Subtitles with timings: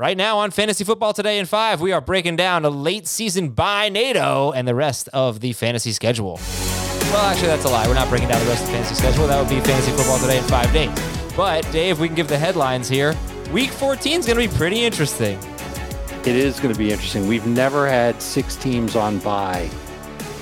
[0.00, 3.50] Right now on Fantasy Football Today in 5, we are breaking down a late season
[3.50, 6.40] by NATO and the rest of the fantasy schedule.
[7.12, 7.86] Well, actually, that's a lie.
[7.86, 9.26] We're not breaking down the rest of the fantasy schedule.
[9.26, 11.36] That would be Fantasy Football Today in 5 days.
[11.36, 13.14] But, Dave, we can give the headlines here.
[13.52, 15.38] Week 14 is going to be pretty interesting.
[16.20, 17.28] It is going to be interesting.
[17.28, 19.68] We've never had six teams on bye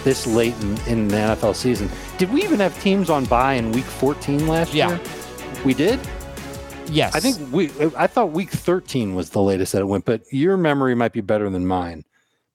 [0.04, 1.90] this late in, in the NFL season.
[2.16, 4.86] Did we even have teams on bye in week 14 last year?
[4.86, 4.98] Yeah.
[4.98, 5.64] year?
[5.64, 5.98] We did?
[6.90, 7.14] Yes.
[7.14, 10.56] I think we I thought week 13 was the latest that it went, but your
[10.56, 12.04] memory might be better than mine.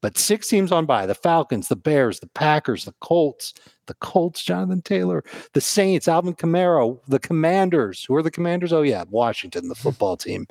[0.01, 3.53] But six teams on by the Falcons, the Bears, the Packers, the Colts,
[3.85, 5.23] the Colts, Jonathan Taylor,
[5.53, 8.03] the Saints, Alvin Kamara, the Commanders.
[8.03, 8.73] Who are the Commanders?
[8.73, 10.45] Oh, yeah, Washington, the football team.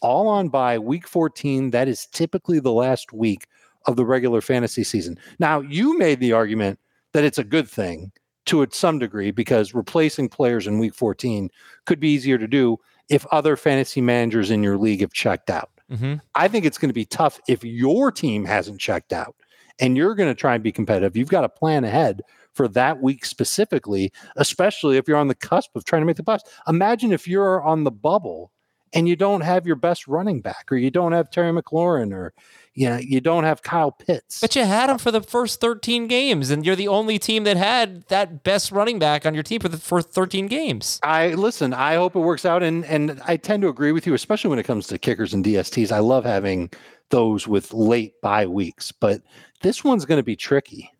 [0.00, 1.70] All on by week 14.
[1.70, 3.46] That is typically the last week
[3.86, 5.16] of the regular fantasy season.
[5.38, 6.80] Now, you made the argument
[7.12, 8.10] that it's a good thing
[8.46, 11.50] to some degree because replacing players in week 14
[11.84, 15.70] could be easier to do if other fantasy managers in your league have checked out.
[15.90, 19.34] hmm I think it's going to be tough if your team hasn't checked out
[19.80, 21.16] and you're going to try and be competitive.
[21.16, 22.22] You've got to plan ahead
[22.54, 26.24] for that week specifically, especially if you're on the cusp of trying to make the
[26.24, 26.40] playoffs.
[26.66, 28.50] Imagine if you're on the bubble
[28.92, 32.32] and you don't have your best running back or you don't have Terry McLaurin or
[32.74, 34.40] you, know, you don't have Kyle Pitts.
[34.40, 37.56] But you had him for the first 13 games, and you're the only team that
[37.56, 41.00] had that best running back on your team for the first 13 games.
[41.02, 41.74] I listen.
[41.74, 44.60] I hope it works out, and and I tend to agree with you, especially when
[44.60, 45.90] it comes to kickers and DSTs.
[45.90, 46.70] I love having
[47.10, 49.22] those with late bye weeks, but
[49.62, 50.92] this one's going to be tricky.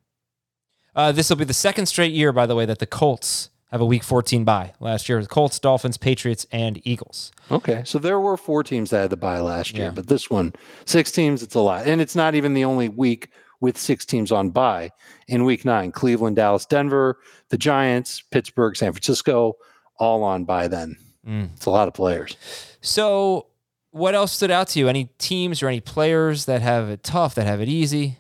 [0.97, 3.81] Uh, this will be the second straight year, by the way, that the Colts have
[3.81, 4.73] a Week 14 bye.
[4.81, 7.33] Last year, the Colts, Dolphins, Patriots, and Eagles.
[7.51, 9.91] Okay, so there were four teams that had the bye last year, Yeah.
[9.93, 13.28] but this one, six teams, it's a lot, and it's not even the only week
[13.61, 14.91] with six teams on bye.
[15.27, 17.19] In week nine, Cleveland, Dallas, Denver,
[17.51, 19.55] the Giants, Pittsburgh, San Francisco,
[19.99, 20.69] all on bye.
[20.69, 20.97] Then
[21.27, 21.51] Mm.
[21.57, 22.37] it's a lot of players.
[22.81, 23.47] So,
[23.91, 24.89] what else stood out to you?
[24.89, 28.19] Any teams or any players that have it tough, that have it easy?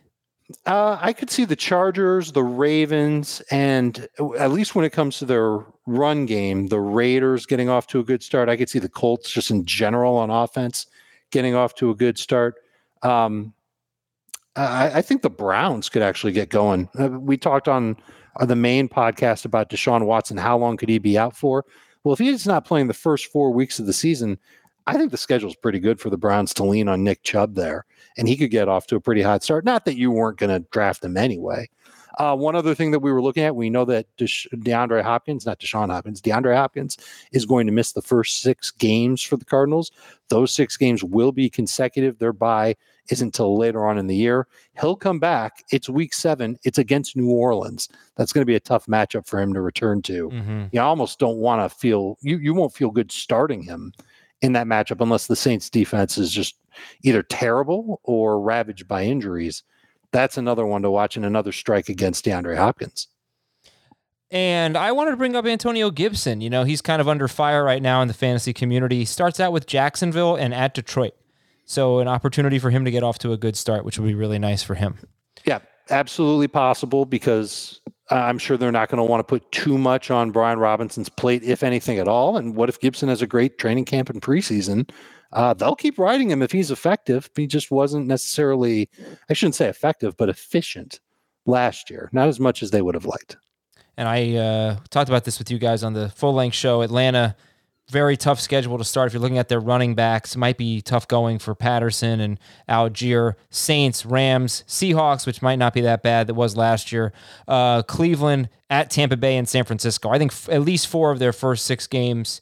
[0.66, 5.26] Uh, I could see the Chargers, the Ravens, and at least when it comes to
[5.26, 8.48] their run game, the Raiders getting off to a good start.
[8.48, 10.86] I could see the Colts just in general on offense
[11.30, 12.54] getting off to a good start.
[13.02, 13.52] Um,
[14.56, 16.88] I, I think the Browns could actually get going.
[16.98, 17.96] Uh, we talked on
[18.36, 20.36] uh, the main podcast about Deshaun Watson.
[20.38, 21.64] How long could he be out for?
[22.04, 24.38] Well, if he's not playing the first four weeks of the season,
[24.88, 27.84] I think the schedule's pretty good for the Browns to lean on Nick Chubb there,
[28.16, 29.64] and he could get off to a pretty hot start.
[29.64, 31.68] Not that you weren't going to draft him anyway.
[32.18, 35.60] Uh, one other thing that we were looking at, we know that DeAndre Hopkins, not
[35.60, 36.96] Deshaun Hopkins, DeAndre Hopkins
[37.30, 39.92] is going to miss the first six games for the Cardinals.
[40.28, 42.18] Those six games will be consecutive.
[42.18, 42.74] Their bye
[43.08, 44.48] isn't until later on in the year.
[44.80, 45.62] He'll come back.
[45.70, 46.58] It's week seven.
[46.64, 47.88] It's against New Orleans.
[48.16, 50.64] That's going to be a tough matchup for him to return to Mm-hmm.
[50.72, 53.92] you almost don't want to feel you you won't feel good starting him
[54.42, 56.56] in that matchup unless the Saints defense is just
[57.02, 59.62] either terrible or ravaged by injuries.
[60.12, 63.08] That's another one to watch and another strike against DeAndre Hopkins.
[64.30, 66.40] And I wanted to bring up Antonio Gibson.
[66.40, 68.96] You know, he's kind of under fire right now in the fantasy community.
[68.96, 71.14] He starts out with Jacksonville and at Detroit.
[71.64, 74.14] So, an opportunity for him to get off to a good start, which would be
[74.14, 74.98] really nice for him.
[75.44, 75.58] Yeah,
[75.90, 80.30] absolutely possible because I'm sure they're not going to want to put too much on
[80.30, 82.36] Brian Robinson's plate, if anything at all.
[82.36, 84.90] And what if Gibson has a great training camp in preseason?
[85.32, 87.28] Uh, they'll keep riding him if he's effective.
[87.36, 88.88] He just wasn't necessarily,
[89.28, 91.00] I shouldn't say effective, but efficient
[91.44, 92.08] last year.
[92.12, 93.36] Not as much as they would have liked.
[93.98, 96.82] And I uh, talked about this with you guys on the full length show.
[96.82, 97.36] Atlanta,
[97.90, 99.06] very tough schedule to start.
[99.06, 102.38] If you're looking at their running backs, might be tough going for Patterson and
[102.68, 103.34] Allgeier.
[103.50, 106.26] Saints, Rams, Seahawks, which might not be that bad.
[106.26, 107.12] That was last year.
[107.46, 110.10] Uh, Cleveland at Tampa Bay and San Francisco.
[110.10, 112.40] I think f- at least four of their first six games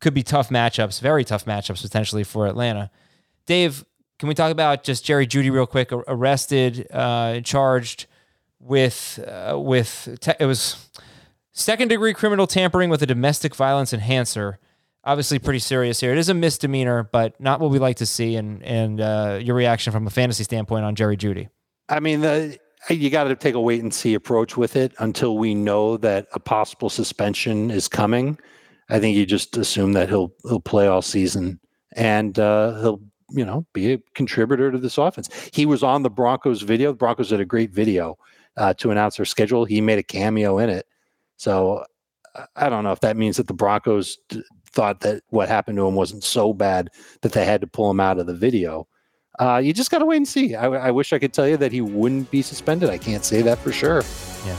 [0.00, 2.90] could be tough matchups, very tough matchups potentially for Atlanta.
[3.44, 3.84] Dave,
[4.18, 5.92] can we talk about just Jerry Jeudy real quick?
[5.92, 8.06] Arrested, uh, charged
[8.58, 10.88] with uh, with te- it was
[11.52, 14.58] second degree criminal tampering with a domestic violence enhancer.
[15.02, 16.12] Obviously, pretty serious here.
[16.12, 18.36] It is a misdemeanor, but not what we like to see.
[18.36, 21.48] And and uh, your reaction from a fantasy standpoint on Jerry Jeudy.
[21.88, 22.58] I mean, the,
[22.88, 26.26] you got to take a wait and see approach with it until we know that
[26.32, 28.38] a possible suspension is coming.
[28.90, 31.60] I think you just assume that he'll he'll play all season
[31.92, 33.00] and uh, he'll
[33.30, 35.28] you know be a contributor to this offense.
[35.52, 36.92] He was on the Broncos video.
[36.92, 38.18] The Broncos did a great video
[38.56, 39.64] uh, to announce their schedule.
[39.64, 40.86] He made a cameo in it.
[41.36, 41.84] So
[42.56, 45.86] I don't know if that means that the Broncos d- thought that what happened to
[45.86, 46.90] him wasn't so bad
[47.22, 48.86] that they had to pull him out of the video.
[49.38, 50.54] Uh, you just got to wait and see.
[50.54, 52.90] I, I, wish I could tell you that he wouldn't be suspended.
[52.90, 54.02] I can't say that for sure.
[54.44, 54.56] Yeah.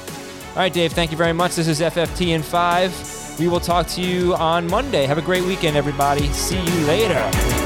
[0.50, 1.56] All right, Dave, thank you very much.
[1.56, 2.92] This is FFT in five.
[3.40, 5.06] We will talk to you on Monday.
[5.06, 6.28] Have a great weekend, everybody.
[6.34, 7.61] See you later.